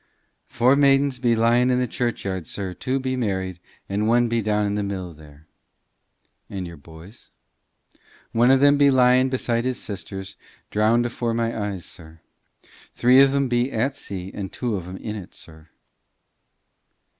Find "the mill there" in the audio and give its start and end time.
4.73-5.45